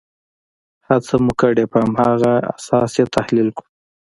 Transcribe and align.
هڅه 0.87 1.15
مو 1.25 1.31
کړې 1.41 1.63
په 1.71 1.77
هماغه 1.85 2.33
اساس 2.55 2.91
یې 2.99 3.05
تحلیل 3.15 3.49
کړو. 3.57 3.67